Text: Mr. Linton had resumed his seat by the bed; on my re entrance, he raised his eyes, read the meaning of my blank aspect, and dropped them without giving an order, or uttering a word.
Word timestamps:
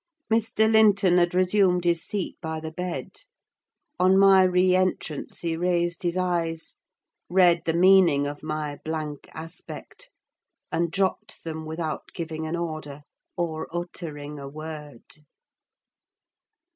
Mr. 0.33 0.67
Linton 0.67 1.19
had 1.19 1.35
resumed 1.35 1.85
his 1.85 2.03
seat 2.03 2.35
by 2.41 2.59
the 2.59 2.71
bed; 2.71 3.17
on 3.99 4.17
my 4.17 4.41
re 4.41 4.75
entrance, 4.75 5.41
he 5.41 5.55
raised 5.55 6.01
his 6.01 6.17
eyes, 6.17 6.75
read 7.29 7.61
the 7.65 7.73
meaning 7.73 8.25
of 8.25 8.41
my 8.41 8.79
blank 8.83 9.29
aspect, 9.35 10.09
and 10.71 10.91
dropped 10.91 11.43
them 11.43 11.67
without 11.67 12.11
giving 12.15 12.47
an 12.47 12.55
order, 12.55 13.03
or 13.37 13.67
uttering 13.71 14.39
a 14.39 14.47
word. 14.49 15.03